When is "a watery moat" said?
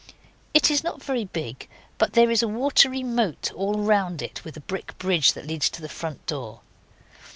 2.41-3.51